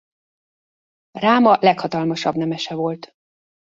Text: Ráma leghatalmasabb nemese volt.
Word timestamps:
Ráma 1.11 1.57
leghatalmasabb 1.59 2.35
nemese 2.35 2.75
volt. 2.75 3.15